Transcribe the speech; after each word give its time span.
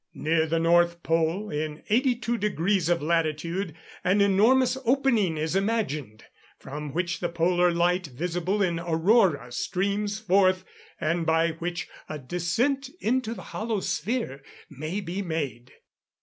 Near 0.15 0.47
the 0.47 0.57
north 0.57 1.03
pole, 1.03 1.51
in 1.51 1.83
82 1.87 2.39
deg. 2.39 2.59
of 2.89 3.03
latitude, 3.03 3.75
an 4.03 4.19
enormous 4.19 4.75
opening 4.83 5.37
is 5.37 5.55
imagined, 5.55 6.23
from 6.57 6.91
which 6.91 7.19
the 7.19 7.29
polar 7.29 7.69
light 7.69 8.07
visible 8.07 8.63
in 8.63 8.79
Aurora 8.79 9.51
streams 9.51 10.17
forth, 10.17 10.65
and 10.99 11.23
by 11.23 11.51
which 11.51 11.87
a 12.09 12.17
descent 12.17 12.89
into 12.99 13.35
the 13.35 13.43
hollow 13.53 13.79
sphere 13.79 14.41
may 14.71 15.01
be 15.01 15.21
made. 15.21 15.71